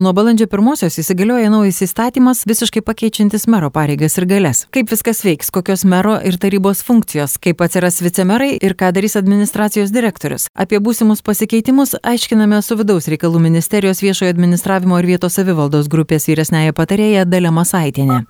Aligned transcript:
Nuo 0.00 0.14
balandžio 0.16 0.46
pirmosios 0.48 0.94
įsigalioja 0.96 1.50
naujas 1.52 1.82
įstatymas, 1.84 2.38
visiškai 2.48 2.80
pakeičiantis 2.80 3.42
mero 3.52 3.68
pareigas 3.68 4.14
ir 4.16 4.24
galės. 4.30 4.62
Kaip 4.72 4.88
viskas 4.88 5.20
veiks, 5.26 5.50
kokios 5.52 5.84
mero 5.84 6.14
ir 6.24 6.38
tarybos 6.40 6.80
funkcijos, 6.86 7.34
kaip 7.44 7.60
atsiras 7.60 8.00
vicemerai 8.00 8.54
ir 8.64 8.72
ką 8.80 8.94
darys 8.96 9.18
administracijos 9.20 9.92
direktorius. 9.92 10.48
Apie 10.56 10.80
būsimus 10.80 11.20
pasikeitimus 11.20 11.98
aiškiname 12.00 12.62
su 12.64 12.80
vidaus 12.80 13.10
reikalų 13.12 13.44
ministerijos 13.44 14.00
viešojo 14.00 14.32
administravimo 14.32 14.96
ir 15.02 15.10
vietos 15.12 15.36
savivaldos 15.36 15.92
grupės 15.92 16.30
vyresnėje 16.32 16.72
patarėja 16.80 17.28
Dalė 17.28 17.52
Masaitinė. 17.60 18.22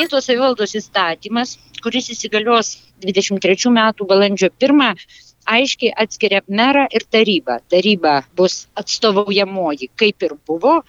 Vietos 0.00 0.24
savivaldos 0.24 0.72
įstatymas, 0.80 1.58
kuris 1.84 2.08
įsigalios 2.16 2.78
23 3.04 3.76
metų 3.76 4.08
balandžio 4.08 4.48
1 4.56 4.96
aiškiai 5.56 5.94
atskiria 6.04 6.42
merą 6.48 6.86
ir 6.96 7.06
tarybą. 7.16 7.60
Taryba 7.72 8.20
bus 8.36 8.66
atstovaujamoji, 8.80 9.90
kaip 10.00 10.26
ir 10.26 10.36
buvo. 10.46 10.80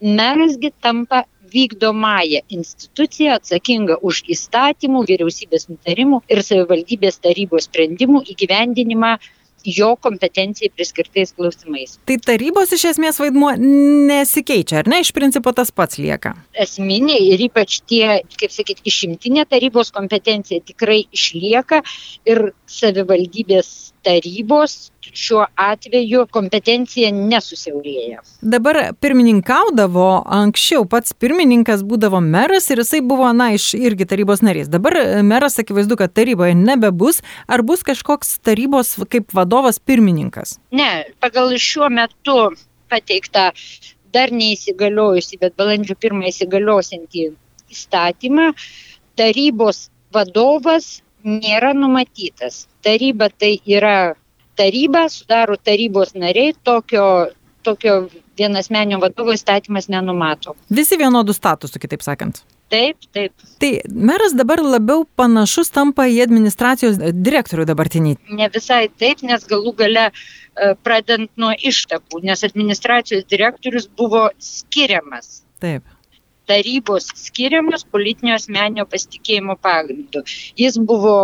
Merasgi 0.00 0.72
tampa 0.80 1.24
vykdomąją 1.54 2.40
instituciją 2.56 3.34
atsakingą 3.38 3.98
už 4.06 4.22
įstatymų, 4.34 5.02
vyriausybės 5.10 5.68
nutarimų 5.72 6.22
ir 6.30 6.42
savivaldybės 6.46 7.20
tarybos 7.26 7.66
sprendimų 7.68 8.22
įgyvendinimą 8.34 9.16
jo 9.64 9.94
kompetencijai 10.00 10.72
priskirtais 10.74 11.34
klausimais. 11.36 11.98
Tai 12.08 12.16
tarybos 12.24 12.72
iš 12.76 12.86
esmės 12.94 13.20
vaidmuo 13.22 13.52
nesikeičia, 13.58 14.82
ar 14.82 14.90
ne? 14.90 15.02
Iš 15.04 15.12
principo 15.16 15.52
tas 15.56 15.72
pats 15.74 16.00
lieka. 16.00 16.34
Esminiai 16.66 17.30
ir 17.34 17.46
ypač 17.48 17.80
tie, 17.88 18.20
kaip 18.40 18.54
sakyti, 18.54 18.86
išimtinė 18.90 19.46
tarybos 19.50 19.92
kompetencija 19.94 20.64
tikrai 20.64 21.02
išlieka 21.16 21.82
ir 22.28 22.50
savivaldybės 22.70 23.92
tarybos 24.04 24.90
šiuo 25.00 25.44
atveju 25.58 26.26
kompetencija 26.32 27.10
nesusiaurėja. 27.14 28.20
Dabar 28.40 28.78
pirmininkaudavo, 29.00 30.06
anksčiau 30.38 30.84
pats 30.88 31.14
pirmininkas 31.16 31.82
būdavo 31.86 32.20
meras 32.24 32.68
ir 32.70 32.82
jisai 32.82 33.00
buvo, 33.04 33.30
na, 33.36 33.50
iš 33.56 33.72
irgi 33.78 34.06
tarybos 34.08 34.44
narys. 34.44 34.70
Dabar 34.70 34.96
meras 35.26 35.58
akivaizdu, 35.60 35.98
kad 36.00 36.14
taryboje 36.14 36.54
nebebus. 36.58 37.22
Ar 37.50 37.64
bus 37.66 37.82
kažkoks 37.86 38.38
tarybos 38.46 38.94
kaip 39.10 39.34
vadovas 39.34 39.49
pirmininkas? 39.84 40.58
Ne, 40.72 40.90
pagal 41.22 41.52
šiuo 41.58 41.90
metu 41.92 42.38
pateiktą 42.90 43.50
dar 44.14 44.32
neįsigaliojusi, 44.34 45.38
bet 45.42 45.56
balandžio 45.58 45.96
pirmą 46.00 46.26
įsigaliosiantį 46.30 47.28
įstatymą, 47.70 48.50
tarybos 49.18 49.88
vadovas 50.14 51.00
nėra 51.24 51.72
numatytas. 51.76 52.64
Taryba 52.82 53.30
tai 53.30 53.58
yra 53.66 54.14
taryba, 54.58 55.06
sudaro 55.08 55.56
tarybos 55.56 56.14
nariai, 56.18 56.54
tokio, 56.64 57.04
tokio 57.62 57.96
vienasmenio 58.38 59.00
vadovo 59.00 59.34
įstatymas 59.36 59.90
nenumato. 59.92 60.56
Visi 60.72 60.98
vienodų 61.00 61.36
statusų, 61.36 61.82
kitaip 61.82 62.04
sakant. 62.04 62.42
Taip, 62.70 63.02
taip. 63.10 63.32
Tai 63.58 63.70
meras 63.90 64.34
dabar 64.38 64.60
labiau 64.62 65.02
panašus 65.18 65.72
tampa 65.74 66.04
į 66.06 66.20
administracijos 66.22 67.00
direktorių 67.00 67.64
dabartinį. 67.66 68.12
Ne 68.38 68.46
visai 68.54 68.84
taip, 69.02 69.24
nes 69.26 69.46
galų 69.50 69.72
gale 69.80 70.04
e, 70.06 70.12
pradant 70.86 71.30
nuo 71.40 71.50
ištakų, 71.72 72.20
nes 72.28 72.46
administracijos 72.46 73.26
direktorius 73.32 73.88
buvo 73.98 74.28
skiriamas. 74.38 75.40
Taip 75.62 75.82
tarybos 76.50 77.06
skiriamas 77.14 77.84
politinio 77.94 78.34
asmenio 78.34 78.86
pasitikėjimo 78.90 79.54
pagrindu. 79.62 80.24
Jis 80.58 80.78
buvo 80.82 81.16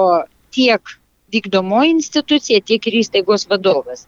tiek 0.55 0.92
vykdomoji 1.34 1.94
institucija, 1.97 2.62
tiek 2.62 2.86
ir 2.86 3.00
įstaigos 3.00 3.48
vadovas. 3.50 4.05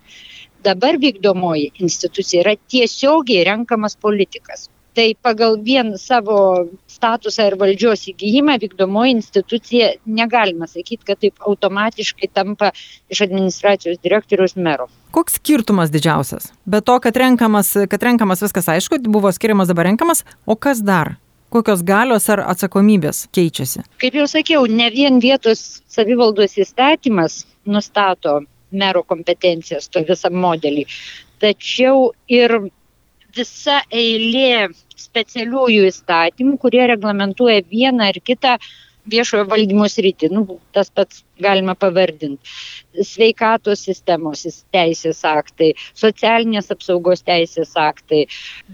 Dabar 0.66 0.98
vykdomoji 1.02 1.72
institucija 1.82 2.44
yra 2.44 2.54
tiesiogiai 2.70 3.46
renkamas 3.50 3.98
politikas 4.06 4.68
tai 4.98 5.14
pagal 5.22 5.60
vien 5.62 5.92
savo 5.94 6.66
statusą 6.90 7.44
ir 7.46 7.54
valdžios 7.60 8.08
įgyjimą 8.10 8.56
vykdomoji 8.58 9.12
institucija 9.14 9.92
negalima 10.10 10.66
sakyti, 10.66 11.04
kad 11.06 11.20
taip 11.22 11.38
automatiškai 11.46 12.26
tampa 12.34 12.72
iš 13.06 13.20
administracijos 13.28 14.00
direktoriaus 14.02 14.56
mero. 14.58 14.88
Koks 15.14 15.38
skirtumas 15.38 15.92
didžiausias? 15.94 16.50
Be 16.66 16.80
to, 16.82 16.96
kad 17.04 17.16
renkamas, 17.16 17.70
kad 17.92 18.02
renkamas 18.02 18.42
viskas 18.42 18.66
aišku, 18.74 18.98
buvo 19.06 19.30
skiriamas 19.32 19.70
dabar 19.70 19.86
renkamas, 19.92 20.24
o 20.46 20.58
kas 20.58 20.82
dar? 20.82 21.14
Kokios 21.54 21.84
galios 21.86 22.26
ar 22.34 22.42
atsakomybės 22.50 23.28
keičiasi? 23.32 23.84
Kaip 24.02 24.18
jau 24.18 24.26
sakiau, 24.28 24.66
ne 24.66 24.90
vien 24.92 25.22
vietos 25.22 25.62
savivaldos 25.88 26.58
įstatymas 26.58 27.44
nustato 27.70 28.40
mero 28.74 29.04
kompetencijas, 29.06 29.86
to 29.88 30.02
visą 30.10 30.28
modelį, 30.34 30.84
tačiau 31.40 32.10
ir 32.26 32.58
visa 33.36 33.80
eilė 33.90 34.68
specialiųjų 34.98 35.88
įstatymų, 35.92 36.58
kurie 36.62 36.84
reglamentuoja 36.90 37.62
vieną 37.70 38.10
ar 38.12 38.20
kitą 38.24 38.58
viešojo 39.08 39.46
valdymo 39.48 39.86
sritį. 39.88 40.30
Nu, 40.34 40.58
tas 40.76 40.90
pats 40.94 41.22
galima 41.40 41.74
pavardinti. 41.78 42.52
Sveikatos 43.08 43.84
sistemos 43.88 44.44
teisės 44.74 45.22
aktai, 45.28 45.72
socialinės 45.96 46.70
apsaugos 46.74 47.24
teisės 47.26 47.74
aktai. 47.78 48.24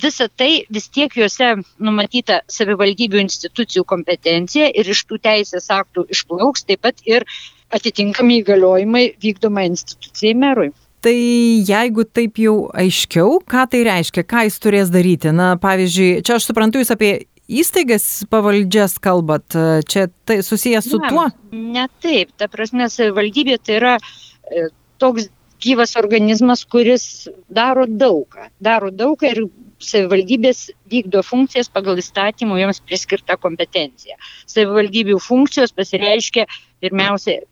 Visa 0.04 0.28
tai 0.28 0.64
vis 0.74 0.88
tiek 0.88 1.14
juose 1.20 1.54
numatyta 1.78 2.40
savivaldybių 2.50 3.22
institucijų 3.24 3.86
kompetencija 3.94 4.70
ir 4.74 4.94
iš 4.94 5.04
tų 5.10 5.20
teisės 5.28 5.70
aktų 5.74 6.08
išplauks 6.16 6.66
taip 6.68 6.84
pat 6.86 7.04
ir 7.08 7.28
atitinkami 7.74 8.40
įgaliojimai 8.42 9.06
vykdoma 9.22 9.68
institucijai 9.70 10.34
merui. 10.38 10.72
Tai 11.04 11.14
jeigu 11.68 12.06
taip 12.16 12.38
jau 12.40 12.54
aiškiau, 12.80 13.36
ką 13.44 13.66
tai 13.68 13.82
reiškia, 13.84 14.24
ką 14.24 14.46
jis 14.46 14.54
turės 14.62 14.92
daryti? 14.92 15.34
Na, 15.36 15.52
pavyzdžiui, 15.60 16.22
čia 16.24 16.38
aš 16.38 16.46
suprantu, 16.48 16.80
jūs 16.80 16.94
apie 16.94 17.10
įstaigas 17.44 18.06
pavaldžias 18.32 18.96
kalbat, 19.04 19.44
čia 19.90 20.06
tai 20.24 20.38
susijęs 20.46 20.88
su 20.88 21.00
ne, 21.02 21.10
tuo? 21.12 21.26
Ne 21.52 21.84
taip, 22.00 22.32
ta 22.40 22.48
prasme, 22.48 22.88
savivaldybė 22.88 23.58
tai 23.60 23.76
yra 23.82 23.94
e, 24.00 24.70
toks 25.02 25.28
gyvas 25.64 25.94
organizmas, 26.00 26.64
kuris 26.64 27.28
daro 27.52 27.84
daugą. 27.84 28.48
Daro 28.64 28.88
daugą 28.88 29.30
ir 29.32 29.44
savivaldybės 29.84 30.70
vykdo 30.88 31.20
funkcijas 31.26 31.68
pagal 31.72 32.00
įstatymų 32.00 32.62
joms 32.62 32.80
priskirtą 32.88 33.36
kompetenciją. 33.40 34.16
Savivaldybių 34.48 35.18
funkcijos 35.20 35.74
pasireiškia 35.76 36.46
pirmiausia 36.84 37.42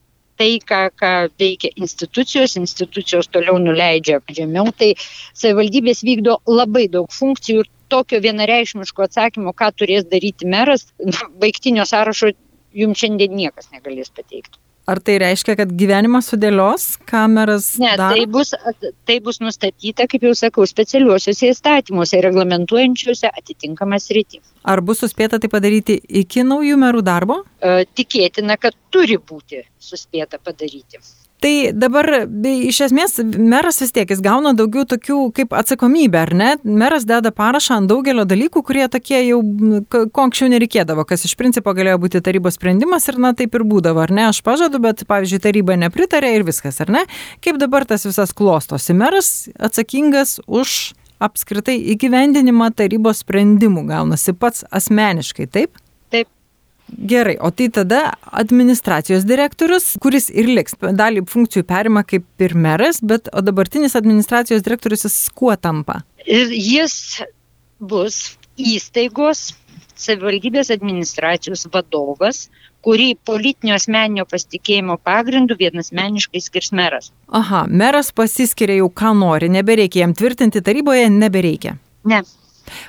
tai, 0.40 0.50
ką, 0.68 0.80
ką 0.98 1.12
veikia 1.40 1.72
institucijos, 1.76 2.56
institucijos 2.60 3.30
toliau 3.32 3.58
nuleidžia 3.62 4.20
žemiau, 4.38 4.72
tai 4.76 4.92
savivaldybės 4.98 6.02
vykdo 6.06 6.38
labai 6.48 6.88
daug 6.92 7.12
funkcijų 7.12 7.64
ir 7.64 7.70
tokio 7.92 8.22
vienareišmiško 8.24 9.06
atsakymo, 9.06 9.52
ką 9.52 9.70
turės 9.76 10.08
daryti 10.08 10.48
meras, 10.48 10.88
baigtinio 11.42 11.86
sąrašo 11.88 12.32
jums 12.72 13.02
šiandien 13.02 13.34
niekas 13.36 13.72
negalės 13.74 14.12
pateikti. 14.16 14.58
Ar 14.82 14.98
tai 14.98 15.14
reiškia, 15.22 15.54
kad 15.60 15.70
gyvenimas 15.78 16.26
sudėlios 16.32 16.86
kameras? 17.06 17.68
Ne, 17.78 17.92
daro? 17.98 18.16
tai 18.16 18.26
bus, 18.26 18.50
tai 19.06 19.18
bus 19.22 19.38
nustatyta, 19.42 20.08
kaip 20.10 20.26
jau 20.26 20.32
sakau, 20.34 20.66
specialiuosiuose 20.66 21.52
įstatymuose, 21.52 22.18
reglamentuojančiuose 22.26 23.30
atitinkamas 23.30 24.10
rytį. 24.16 24.42
Ar 24.66 24.82
bus 24.82 25.04
suspėta 25.04 25.38
tai 25.42 25.50
padaryti 25.52 26.00
iki 26.22 26.42
naujų 26.46 26.80
merų 26.82 27.04
darbo? 27.06 27.42
E, 27.62 27.84
tikėtina, 27.94 28.58
kad 28.58 28.74
turi 28.90 29.20
būti 29.22 29.62
suspėta 29.78 30.42
padaryti. 30.42 30.98
Tai 31.42 31.52
dabar 31.74 32.06
iš 32.46 32.78
esmės 32.86 33.16
meras 33.34 33.80
vis 33.82 33.90
tiek 33.94 34.10
jis 34.12 34.20
gauna 34.22 34.52
daugiau 34.54 34.84
tokių 34.86 35.16
kaip 35.34 35.56
atsakomybę, 35.58 36.20
ar 36.20 36.30
ne? 36.38 36.50
Meras 36.62 37.02
deda 37.08 37.32
parašą 37.34 37.80
ant 37.80 37.90
daugelio 37.90 38.22
dalykų, 38.28 38.62
kurie 38.68 38.86
tokie 38.92 39.18
jau, 39.26 39.40
ko 39.90 40.26
anksčiau 40.28 40.52
nereikėdavo, 40.52 41.02
kas 41.08 41.26
iš 41.26 41.34
principo 41.40 41.74
galėjo 41.74 41.98
būti 42.04 42.22
tarybos 42.22 42.60
sprendimas 42.60 43.10
ir 43.10 43.18
na 43.22 43.34
taip 43.34 43.58
ir 43.58 43.66
būdavo, 43.66 44.04
ar 44.04 44.14
ne? 44.14 44.28
Aš 44.30 44.38
pažadu, 44.46 44.78
bet 44.86 45.02
pavyzdžiui 45.10 45.42
taryba 45.42 45.78
nepritarė 45.82 46.30
ir 46.36 46.46
viskas, 46.46 46.78
ar 46.84 46.94
ne? 46.94 47.04
Kaip 47.42 47.58
dabar 47.58 47.88
tas 47.90 48.06
visas 48.06 48.30
klostosi? 48.38 48.94
Meras 48.94 49.32
atsakingas 49.58 50.38
už 50.46 50.92
apskritai 51.22 51.74
įgyvendinimą 51.96 52.70
tarybos 52.78 53.26
sprendimų 53.26 53.88
gaunasi 53.90 54.34
pats 54.38 54.62
asmeniškai, 54.70 55.50
taip? 55.50 55.81
Gerai, 56.92 57.36
o 57.40 57.50
tai 57.50 57.68
tada 57.72 58.02
administracijos 58.30 59.24
direktorius, 59.24 59.94
kuris 60.02 60.28
ir 60.30 60.50
liks, 60.50 60.76
dalį 60.76 61.24
funkcijų 61.30 61.64
perima 61.68 62.04
kaip 62.04 62.44
ir 62.44 62.54
meras, 62.54 63.00
bet 63.00 63.30
o 63.32 63.40
dabartinis 63.44 63.96
administracijos 63.98 64.64
direktorius 64.66 65.06
jis 65.08 65.16
kuo 65.34 65.54
tampa? 65.56 66.02
Ir 66.26 66.52
jis 66.52 67.22
bus 67.80 68.36
įstaigos 68.60 69.52
savivaldybės 70.02 70.70
administracijos 70.74 71.64
vadovas, 71.72 72.46
kurį 72.82 73.12
politinio 73.26 73.76
asmeninio 73.78 74.26
pasitikėjimo 74.28 74.98
pagrindų 75.06 75.56
vienasmeniškai 75.60 76.42
skirs 76.42 76.72
meras. 76.74 77.12
Aha, 77.28 77.64
meras 77.68 78.10
pasiskiria 78.14 78.80
jau 78.80 78.90
ką 78.90 79.14
nori, 79.18 79.50
nebereikia 79.52 80.02
jam 80.04 80.14
tvirtinti 80.18 80.62
taryboje, 80.64 81.06
nebereikia. 81.12 81.76
Ne. 82.10 82.22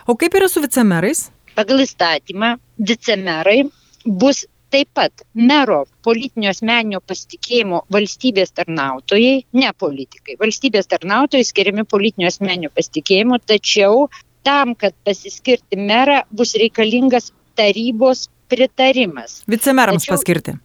O 0.10 0.18
kaip 0.18 0.34
yra 0.40 0.50
su 0.50 0.64
vicemerais? 0.64 1.28
Pagal 1.54 1.84
įstatymą 1.86 2.56
vicemerai 2.82 3.62
bus 4.06 4.46
taip 4.74 4.90
pat 4.98 5.22
mero 5.38 5.84
politinio 6.06 6.50
asmeninio 6.50 7.00
pasitikėjimo 7.06 7.84
valstybės 7.94 8.54
tarnautojai, 8.58 9.44
ne 9.54 9.72
politikai, 9.78 10.38
valstybės 10.42 10.90
tarnautojai 10.90 11.46
skiriami 11.46 11.86
politinio 11.90 12.32
asmeninio 12.32 12.72
pasitikėjimo, 12.74 13.38
tačiau 13.46 14.08
tam, 14.44 14.74
kad 14.76 14.96
pasiskirti 15.06 15.78
merą, 15.78 16.24
bus 16.34 16.56
reikalingas 16.60 17.32
tarybos 17.58 18.28
pritarimas. 18.50 19.42
Vicemerams 19.50 20.04
tačiau, 20.04 20.18
paskirti. 20.18 20.56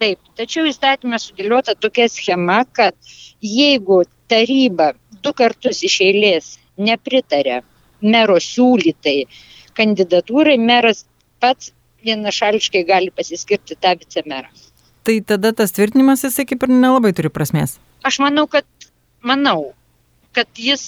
Taip, 0.00 0.30
tačiau 0.38 0.70
įstatymė 0.70 1.18
sudėliota 1.20 1.74
tokia 1.76 2.06
schema, 2.08 2.62
kad 2.78 2.94
jeigu 3.44 4.04
taryba 4.30 4.92
du 5.20 5.34
kartus 5.36 5.82
iš 5.84 5.98
eilės 6.06 6.54
nepritarė 6.80 7.60
mero 8.00 8.38
siūlytai 8.40 9.18
kandidatūrai, 9.76 10.56
meras 10.56 11.04
pats 11.42 11.74
vienašališkai 12.04 12.84
gali 12.88 13.12
pasiskirti 13.14 13.76
tą 13.80 13.94
vicemerą. 14.00 14.50
Tai 15.04 15.16
tada 15.26 15.52
tas 15.56 15.72
tvirtinimas 15.72 16.24
jisai 16.26 16.46
kaip 16.48 16.66
ir 16.66 16.74
nelabai 16.74 17.12
turi 17.16 17.30
prasmės. 17.32 17.78
Aš 18.04 18.20
manau, 18.22 18.46
kad, 18.50 18.66
manau, 19.24 19.72
kad 20.36 20.48
jis 20.56 20.84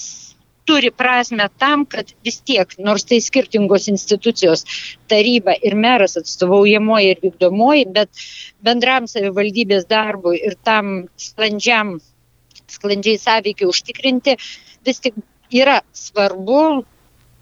turi 0.65 0.91
prasme 0.95 1.49
tam, 1.59 1.85
kad 1.87 2.13
vis 2.25 2.39
tiek, 2.47 2.71
nors 2.79 3.05
tai 3.09 3.19
skirtingos 3.25 3.89
institucijos, 3.91 4.65
taryba 5.11 5.57
ir 5.67 5.75
meras 5.75 6.17
atstovaujamoji 6.21 7.11
ir 7.13 7.23
vykdomoji, 7.25 7.89
bet 7.97 8.25
bendram 8.65 9.09
savivaldybės 9.11 9.89
darbui 9.91 10.39
ir 10.39 10.57
tam 10.65 11.09
sklandžiam, 11.21 11.97
sklandžiai 12.71 13.19
sąveikiai 13.21 13.71
užtikrinti, 13.73 14.37
vis 14.87 15.03
tik 15.03 15.19
yra 15.53 15.81
svarbu, 15.97 16.85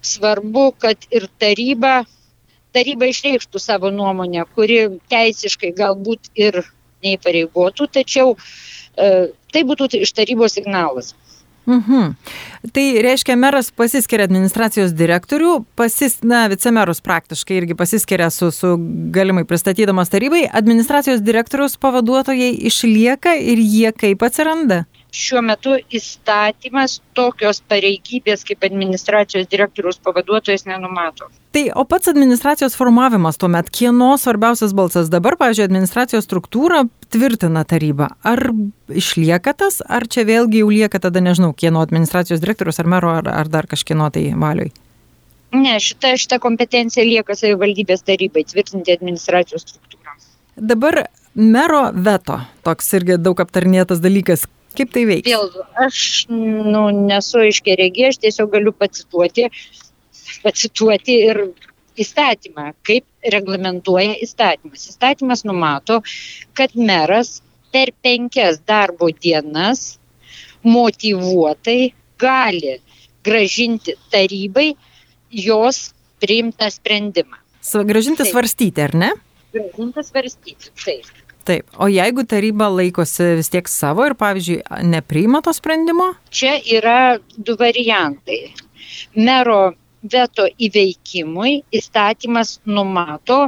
svarbu, 0.01 0.65
kad 0.81 1.05
ir 1.13 1.29
taryba, 1.39 2.01
taryba 2.75 3.09
išreikštų 3.11 3.61
savo 3.61 3.91
nuomonę, 3.93 4.45
kuri 4.55 4.83
teisiškai 5.11 5.73
galbūt 5.77 6.31
ir 6.39 6.63
neįpareigotų, 7.05 7.89
tačiau 7.97 8.35
e, 8.35 9.31
tai 9.53 9.65
būtų 9.67 9.91
iš 10.05 10.13
tarybos 10.17 10.57
signalas. 10.59 11.15
Mhm. 11.69 12.13
Tai 12.73 12.85
reiškia, 13.05 13.35
meras 13.37 13.69
pasiskiria 13.71 14.25
administracijos 14.25 14.93
direktorių, 14.97 15.59
pasis, 15.77 16.17
na, 16.25 16.47
vicemerus 16.49 17.03
praktiškai 17.05 17.59
irgi 17.59 17.77
pasiskiria 17.77 18.31
su, 18.33 18.49
su 18.51 18.73
galimai 19.13 19.45
pristatydamas 19.45 20.09
tarybai, 20.09 20.47
administracijos 20.61 21.21
direktoriaus 21.21 21.77
pavaduotojai 21.81 22.49
išlieka 22.71 23.35
ir 23.37 23.61
jie 23.61 23.93
kaip 23.93 24.25
atsiranda? 24.25 24.83
Šiuo 25.11 25.41
metu 25.43 25.75
įstatymas 25.91 26.99
tokios 27.17 27.59
pareigybės 27.69 28.45
kaip 28.47 28.63
administracijos 28.63 29.49
direktoriaus 29.51 29.99
pavaduotojas 30.03 30.63
nenumato. 30.69 31.27
Tai 31.51 31.65
o 31.75 31.83
pats 31.85 32.07
administracijos 32.07 32.77
formavimas 32.79 33.39
tuomet, 33.41 33.69
kieno 33.75 34.13
svarbiausias 34.17 34.71
balsas 34.75 35.11
dabar, 35.11 35.35
pavyzdžiui, 35.39 35.67
administracijos 35.67 36.23
struktūra 36.27 36.85
tvirtina 37.11 37.65
taryba. 37.67 38.13
Ar 38.23 38.53
išlieka 38.87 39.53
tas, 39.59 39.81
ar 39.83 40.07
čia 40.07 40.23
vėlgi 40.27 40.63
jau 40.63 40.71
lieka 40.71 41.01
tada, 41.03 41.19
nežinau, 41.23 41.51
kieno 41.51 41.83
administracijos 41.83 42.39
direktorius 42.39 42.79
ar 42.79 42.87
mero, 42.95 43.11
ar, 43.19 43.27
ar 43.27 43.51
dar 43.51 43.67
kažkieno 43.67 44.07
tai 44.15 44.29
valiui? 44.31 44.71
Ne, 45.51 45.75
šita, 45.83 46.13
šita 46.15 46.39
kompetencija 46.39 47.03
lieka 47.03 47.35
savivaldybės 47.35 48.05
tarybai 48.07 48.45
tvirtinti 48.47 48.95
administracijos 48.95 49.67
struktūrą. 49.67 50.15
Dabar 50.55 51.03
mero 51.35 51.89
veto, 51.91 52.39
toks 52.63 52.93
irgi 52.95 53.19
daug 53.19 53.39
aptarnėtas 53.43 53.99
dalykas. 53.99 54.47
Kaip 54.77 54.93
tai 54.95 55.03
veikia? 55.09 55.37
Vėl, 55.37 55.65
aš 55.83 56.01
nu, 56.31 56.85
nesu 56.95 57.43
iškeregė, 57.49 58.11
aš 58.11 58.21
tiesiog 58.23 58.51
galiu 58.53 58.71
pacituoti, 58.75 59.49
pacituoti 60.45 61.17
ir 61.27 61.41
įstatymą, 61.99 62.71
kaip 62.87 63.05
reglamentuoja 63.35 64.15
įstatymas. 64.23 64.87
Įstatymas 64.93 65.43
numato, 65.47 65.99
kad 66.57 66.75
meras 66.75 67.39
per 67.71 67.91
penkias 68.03 68.61
darbo 68.67 69.09
dienas 69.11 69.97
motivuotai 70.63 71.91
gali 72.21 72.77
gražinti 73.25 73.97
tarybai 74.13 74.71
jos 75.31 75.91
priimtą 76.21 76.69
sprendimą. 76.71 77.37
Gražinti 77.87 78.25
svarstyti, 78.25 78.81
ar 78.81 78.95
ne? 78.97 79.11
Gražinti 79.53 80.03
svarstyti, 80.05 80.71
taip. 80.79 81.09
Taip, 81.47 81.65
o 81.81 81.87
jeigu 81.89 82.23
taryba 82.29 82.67
laikosi 82.69 83.31
vis 83.39 83.49
tiek 83.49 83.69
savo 83.69 84.05
ir, 84.05 84.13
pavyzdžiui, 84.19 84.61
nepriima 84.91 85.41
to 85.41 85.53
sprendimo? 85.57 86.11
Čia 86.29 86.57
yra 86.77 86.97
du 87.37 87.55
variantai. 87.57 88.53
Mero 89.15 89.73
veto 90.01 90.45
įveikimui 90.45 91.61
įstatymas 91.73 92.59
numato 92.65 93.47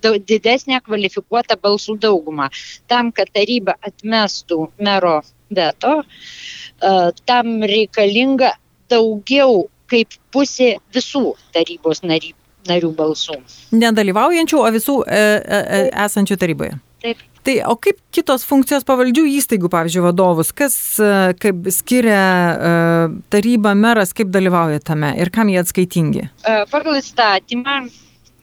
didesnę 0.00 0.80
kvalifikuotą 0.86 1.58
balsų 1.60 1.98
daugumą. 2.00 2.48
Tam, 2.88 3.12
kad 3.12 3.28
taryba 3.34 3.74
atmestų 3.82 4.70
mero 4.80 5.20
veto, 5.50 6.02
e, 6.02 7.10
tam 7.26 7.62
reikalinga 7.62 8.54
daugiau 8.88 9.66
kaip 9.86 10.16
pusė 10.32 10.78
visų 10.94 11.34
tarybos 11.52 12.02
narių 12.02 12.92
balsų. 12.96 13.36
Nedalyvaujančių, 13.76 14.62
o 14.62 14.72
visų 14.72 14.96
e, 15.04 15.18
e, 15.18 15.60
e 15.60 15.82
esančių 16.06 16.38
taryboje. 16.40 16.78
Taip. 17.02 17.20
Tai 17.42 17.56
o 17.66 17.74
kaip 17.82 17.98
kitos 18.14 18.44
funkcijos 18.46 18.84
pavaldžių 18.86 19.24
įstaigų, 19.38 19.70
pavyzdžiui, 19.72 20.04
vadovus, 20.04 20.52
kas 20.54 20.76
e, 21.02 21.08
kaip 21.42 21.66
skiria 21.74 22.22
uh, 22.22 23.16
taryba, 23.34 23.72
meras, 23.74 24.14
kaip 24.14 24.30
dalyvauja 24.30 24.78
tame 24.86 25.10
ir 25.18 25.32
kam 25.34 25.50
jie 25.50 25.58
atskaitingi? 25.58 26.28
Uh, 26.46 26.62
pagal 26.70 27.00
įstatymą 27.00 27.80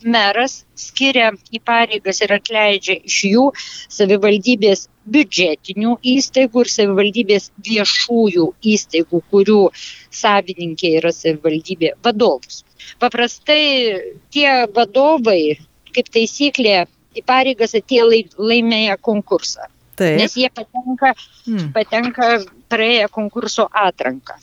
meras 0.03 0.63
skiria 0.79 1.31
į 1.51 1.61
pareigas 1.65 2.21
ir 2.23 2.33
atleidžia 2.35 2.99
iš 3.07 3.17
jų 3.29 3.45
savivaldybės 3.91 4.87
biudžetinių 5.09 5.95
įstaigų 6.15 6.63
ir 6.65 6.71
savivaldybės 6.75 7.49
viešųjų 7.65 8.45
įstaigų, 8.73 9.23
kurių 9.31 9.61
savininkė 10.11 10.95
yra 10.99 11.11
savivaldybė 11.15 11.95
vadovus. 12.05 12.63
Paprastai 12.99 14.13
tie 14.33 14.51
vadovai, 14.75 15.59
kaip 15.95 16.11
taisyklė, 16.13 16.85
į 17.17 17.25
pareigas 17.25 17.75
atėjo 17.77 18.07
laimėję 18.37 18.97
konkursą. 19.01 19.67
Taip. 19.99 20.15
Nes 20.21 20.35
jie 20.39 20.47
patenka, 20.55 21.11
hmm. 21.47 21.71
patenka 21.75 22.29
praėję 22.71 23.09
konkurso 23.11 23.67
atranką. 23.75 24.37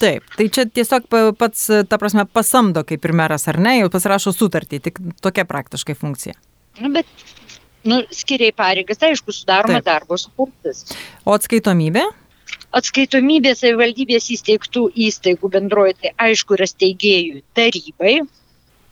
Taip, 0.00 0.24
tai 0.32 0.46
čia 0.48 0.64
tiesiog 0.64 1.10
pats, 1.38 1.66
ta 1.88 1.98
prasme, 2.00 2.24
pasamdo 2.24 2.82
kaip 2.88 3.04
ir 3.04 3.12
meras, 3.14 3.44
ar 3.52 3.60
ne, 3.60 3.76
jau 3.82 3.90
pasirašo 3.92 4.32
sutartį, 4.32 4.80
tik 4.86 4.98
tokia 5.20 5.44
praktiškai 5.44 5.94
funkcija. 5.98 6.34
Nu, 6.80 6.88
bet, 6.94 7.06
nu, 7.84 8.00
skiriai 8.14 8.54
pareigas, 8.56 8.98
tai 8.98 9.12
aišku, 9.12 9.34
sudaroma 9.36 9.82
Taip. 9.82 9.90
darbo 9.90 10.16
sutartis. 10.18 10.96
O 11.28 11.36
atskaitomybė? 11.36 12.06
Atskaitomybė 12.80 13.52
savivaldybės 13.58 14.30
įsteigtų 14.34 14.86
įstaigų 15.06 15.52
bendroji, 15.52 15.98
tai 16.00 16.14
aišku, 16.30 16.56
yra 16.56 16.66
steigėjų 16.70 17.44
tarybai, 17.58 18.16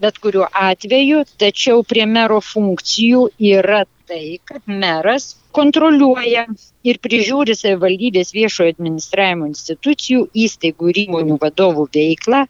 bet 0.03 0.19
kuriuo 0.23 0.47
atveju, 0.53 1.25
tačiau 1.41 1.85
prie 1.87 2.07
mero 2.07 2.41
funkcijų 2.45 3.29
yra 3.51 3.85
tai, 4.09 4.39
kad 4.49 4.63
meras 4.67 5.35
kontroliuoja 5.53 6.47
ir 6.87 7.01
prižiūri 7.05 7.57
savivaldybės 7.59 8.31
viešojo 8.37 8.73
administravimo 8.75 9.49
institucijų, 9.51 10.29
įstaigų 10.45 10.93
ir 10.93 11.01
įmonių 11.07 11.39
vadovų 11.43 11.89
veiklą, 11.95 12.45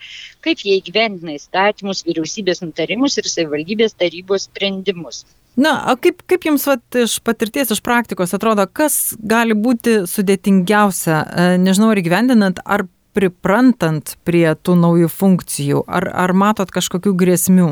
kaip 0.44 0.62
jie 0.66 0.78
įgyvendina 0.78 1.34
įstatymus, 1.38 2.04
vyriausybės 2.06 2.62
nutarimus 2.62 3.18
ir 3.18 3.30
savivaldybės 3.30 3.96
tarybos 3.98 4.46
sprendimus. 4.50 5.24
Na, 5.58 5.72
o 5.90 5.96
kaip, 5.98 6.20
kaip 6.30 6.44
jums 6.46 6.68
vat, 6.68 6.84
iš 6.94 7.16
patirties, 7.26 7.72
iš 7.74 7.80
praktikos 7.82 8.34
atrodo, 8.36 8.68
kas 8.70 9.16
gali 9.18 9.56
būti 9.58 10.04
sudėtingiausia, 10.06 11.16
e, 11.18 11.48
nežinau, 11.58 11.90
ar 11.90 11.98
įgyvendinant, 11.98 12.62
ar 12.62 12.86
priprantant 13.18 14.14
prie 14.26 14.46
tų 14.54 14.78
naujų 14.78 15.10
funkcijų? 15.10 15.84
Ar, 15.90 16.06
ar 16.26 16.34
matot 16.36 16.70
kažkokių 16.74 17.14
grėsmių? 17.18 17.68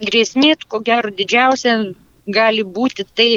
Grėsmė, 0.00 0.54
ko 0.68 0.80
gero, 0.84 1.12
didžiausia 1.12 1.76
gali 2.26 2.64
būti 2.64 3.06
tai 3.16 3.28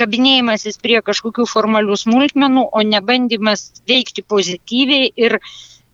kabinėjimasis 0.00 0.76
prie 0.82 0.98
kažkokių 1.04 1.46
formalių 1.48 1.96
smulkmenų, 1.96 2.66
o 2.72 2.84
ne 2.84 3.00
bandymas 3.00 3.70
veikti 3.88 4.24
pozityviai 4.28 5.08
ir 5.16 5.38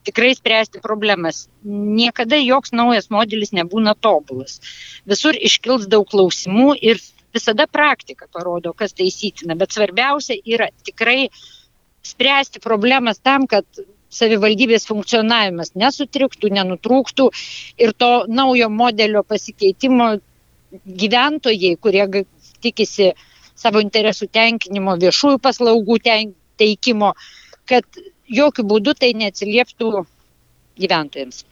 tikrai 0.06 0.32
spręsti 0.34 0.82
problemas. 0.82 1.46
Niekada 1.62 2.38
joks 2.42 2.74
naujas 2.74 3.06
modelis 3.14 3.54
nebūna 3.54 3.94
tobulas. 3.94 4.58
Visur 5.06 5.38
iškils 5.38 5.86
daug 5.90 6.08
klausimų 6.10 6.74
ir 6.82 6.98
visada 7.32 7.68
praktika 7.70 8.26
parodo, 8.26 8.74
kas 8.74 8.98
taisytina, 8.98 9.54
bet 9.58 9.72
svarbiausia 9.72 10.36
yra 10.42 10.68
tikrai 10.82 11.30
spręsti 12.02 12.60
problemas 12.60 13.22
tam, 13.22 13.46
kad 13.46 13.64
savivaldybės 14.12 14.86
funkcionavimas 14.88 15.72
nesutriktų, 15.78 16.52
nenutrūktų 16.58 17.28
ir 17.80 17.94
to 17.96 18.10
naujo 18.28 18.68
modelio 18.72 19.22
pasikeitimo 19.24 20.12
gyventojai, 20.86 21.76
kurie 21.80 22.06
tikisi 22.62 23.12
savo 23.58 23.82
interesų 23.84 24.28
tenkinimo, 24.32 24.96
viešųjų 25.00 25.40
paslaugų 25.44 25.98
teikimo, 26.60 27.12
kad 27.68 28.02
jokių 28.32 28.64
būdų 28.68 28.94
tai 28.98 29.12
neatsilieptų 29.18 30.04
gyventojams. 30.82 31.44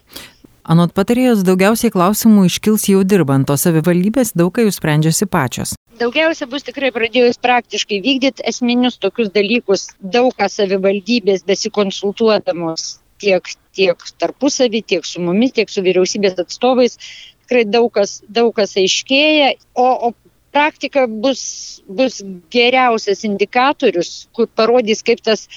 Anot 0.70 0.92
patarėjos 0.94 1.40
daugiausiai 1.42 1.90
klausimų 1.90 2.44
iškils 2.46 2.84
jau 2.92 3.00
dirbant, 3.02 3.48
o 3.50 3.56
savivaldybės 3.58 4.36
daug 4.38 4.52
ką 4.54 4.68
jūs 4.68 4.76
sprendžiasi 4.78 5.26
pačios. 5.26 5.72
Daugiausia 5.98 6.46
bus 6.52 6.62
tikrai 6.62 6.92
pradėjus 6.94 7.40
praktiškai 7.42 7.98
vykdyti 8.04 8.44
esminius 8.46 9.00
tokius 9.02 9.32
dalykus, 9.34 9.88
daug 9.98 10.30
ką 10.38 10.46
savivaldybės 10.46 11.42
besikonsultuodamos 11.48 13.00
tiek 13.20 13.50
tiek 13.74 14.06
tarpusavį, 14.22 14.84
tiek 14.94 15.10
su 15.10 15.24
mumis, 15.26 15.56
tiek 15.58 15.74
su 15.74 15.82
vyriausybės 15.82 16.38
atstovais. 16.38 16.96
Tikrai 17.42 17.66
daug 17.66 17.90
kas, 17.98 18.20
daug 18.30 18.54
kas 18.54 18.76
aiškėja, 18.78 19.56
o, 19.74 19.88
o 20.06 20.12
praktika 20.54 21.08
bus, 21.10 21.42
bus 21.86 22.22
geriausias 22.54 23.26
indikatorius, 23.26 24.28
kur 24.34 24.46
parodys, 24.54 25.02
kaip 25.06 25.22
tas 25.26 25.48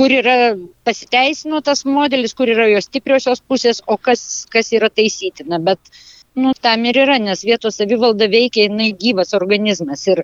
kur 0.00 0.12
yra 0.16 0.36
pasiteisino 0.88 1.60
tas 1.64 1.84
modelis, 1.84 2.32
kur 2.36 2.48
yra 2.48 2.68
jos 2.70 2.88
stipriosios 2.88 3.42
pusės, 3.44 3.82
o 3.86 3.98
kas, 4.00 4.46
kas 4.52 4.72
yra 4.76 4.88
taisytina. 4.88 5.60
Bet 5.60 5.92
nu, 6.40 6.52
tam 6.62 6.86
ir 6.88 7.00
yra, 7.04 7.18
nes 7.20 7.42
vietos 7.44 7.76
savivalda 7.80 8.30
veikia, 8.32 8.68
jinai 8.68 8.92
gyvas 8.96 9.34
organizmas 9.36 10.06
ir, 10.08 10.22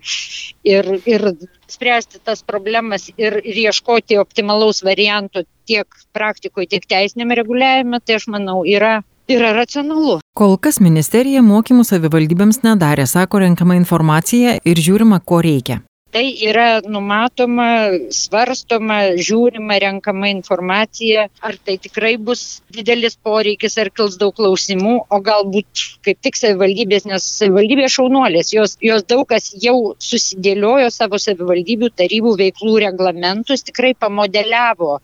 ir, 0.64 0.88
ir 1.04 1.26
spręsti 1.68 2.22
tas 2.24 2.44
problemas 2.46 3.10
ir, 3.16 3.40
ir 3.42 3.60
ieškoti 3.66 4.20
optimalaus 4.22 4.82
varianto 4.86 5.44
tiek 5.68 6.00
praktikoje, 6.16 6.70
tiek 6.72 6.88
teisinėme 6.88 7.36
reguliavime, 7.42 8.00
tai 8.00 8.20
aš 8.20 8.30
manau 8.32 8.62
yra 8.64 9.02
yra 9.28 9.50
racionalu. 9.56 10.20
Kol 10.38 10.54
kas 10.62 10.78
ministerija 10.78 11.42
mokymų 11.42 11.82
savivaldybėms 11.88 12.62
nedarė, 12.62 13.08
sako 13.10 13.42
renkama 13.42 13.74
informacija 13.74 14.56
ir 14.62 14.82
žiūrima, 14.88 15.18
ko 15.26 15.42
reikia 15.42 15.80
tai 16.16 16.30
yra 16.48 16.80
numatoma, 16.80 17.90
svarstoma, 18.14 18.96
žiūrima, 19.20 19.76
renkama 19.82 20.30
informacija, 20.32 21.26
ar 21.44 21.58
tai 21.60 21.74
tikrai 21.82 22.14
bus 22.16 22.62
didelis 22.72 23.18
poreikis, 23.20 23.76
ar 23.82 23.90
kils 23.92 24.16
daug 24.22 24.32
klausimų, 24.38 24.94
o 25.12 25.18
galbūt 25.26 25.82
kaip 26.06 26.22
tik 26.24 26.38
savivaldybės, 26.40 27.04
nes 27.10 27.26
savivaldybės 27.42 27.98
šaunuolės, 27.98 28.54
jos, 28.56 28.78
jos 28.80 29.04
daug 29.04 29.26
kas 29.28 29.50
jau 29.60 29.76
susidėliojo 30.00 30.88
savo 30.94 31.20
savivaldybių 31.20 31.92
tarybų 32.00 32.32
veiklų 32.40 32.78
reglamentus, 32.86 33.66
tikrai 33.68 33.92
pamodeliavo, 34.06 34.94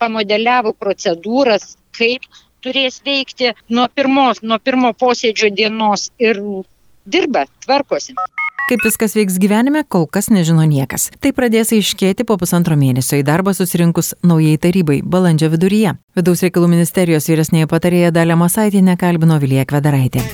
pamodeliavo 0.00 0.72
procedūras, 0.80 1.74
kaip 1.98 2.24
turės 2.64 3.02
veikti 3.04 3.52
nuo 3.68 3.84
pirmos, 3.92 4.40
nuo 4.40 4.56
pirmo 4.64 4.94
posėdžio 4.96 5.52
dienos 5.60 6.08
ir 6.16 6.40
dirba, 7.04 7.44
tvarkosi. 7.66 8.16
Kaip 8.64 8.80
viskas 8.80 9.12
veiks 9.12 9.34
gyvenime, 9.36 9.82
kol 9.84 10.06
kas 10.08 10.30
nežino 10.32 10.64
niekas. 10.64 11.10
Tai 11.20 11.34
pradės 11.36 11.74
aiškėti 11.76 12.24
po 12.24 12.38
pusantro 12.40 12.78
mėnesio 12.80 13.18
į 13.20 13.26
darbą 13.28 13.52
susirinkus 13.52 14.14
naujai 14.24 14.56
tarybai 14.56 15.02
balandžio 15.04 15.52
viduryje. 15.52 15.98
Vidaus 16.16 16.46
reikalų 16.46 16.72
ministerijos 16.72 17.28
vyresnėje 17.28 17.68
patarėja 17.68 18.14
Dalė 18.16 18.40
Masaitė 18.40 18.80
nekalbino 18.88 19.36
Vilija 19.42 19.68
Kvedaraitė. 19.68 20.24